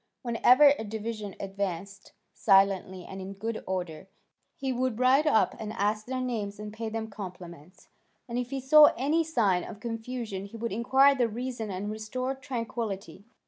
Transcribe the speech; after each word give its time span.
Whenever 0.23 0.73
a 0.79 0.83
division 0.83 1.35
advanced 1.39 2.13
silently 2.33 3.05
and 3.05 3.21
in 3.21 3.33
good 3.33 3.63
order, 3.67 4.07
he 4.55 4.73
would 4.73 4.97
ride 4.97 5.27
up 5.27 5.55
and 5.59 5.71
ask 5.73 6.07
their 6.07 6.19
names 6.19 6.57
and 6.57 6.73
pay 6.73 6.89
them 6.89 7.07
compliments; 7.07 7.87
and 8.27 8.39
if 8.39 8.49
he 8.49 8.59
saw 8.59 8.85
any 8.97 9.23
sign 9.23 9.63
of 9.63 9.79
confusion 9.79 10.45
he 10.45 10.57
would 10.57 10.71
inquire 10.71 11.13
the 11.13 11.29
reason 11.29 11.69
and 11.69 11.91
restore 11.91 12.33
tranquillity. 12.33 13.25